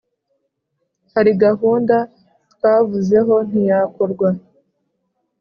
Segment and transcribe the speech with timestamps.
[1.13, 1.95] hari gahunda
[2.53, 4.29] twavuzeho ntiyakorwa